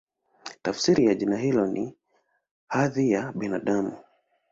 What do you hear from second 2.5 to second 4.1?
"Hadhi ya Binadamu".